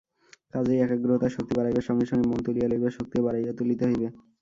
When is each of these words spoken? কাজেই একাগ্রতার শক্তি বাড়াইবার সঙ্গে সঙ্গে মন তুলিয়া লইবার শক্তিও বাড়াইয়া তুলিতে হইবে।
কাজেই 0.53 0.81
একাগ্রতার 0.81 1.35
শক্তি 1.35 1.53
বাড়াইবার 1.57 1.87
সঙ্গে 1.89 2.05
সঙ্গে 2.05 2.25
মন 2.27 2.39
তুলিয়া 2.45 2.67
লইবার 2.69 2.95
শক্তিও 2.97 3.25
বাড়াইয়া 3.25 3.53
তুলিতে 3.59 3.83
হইবে। 3.85 4.07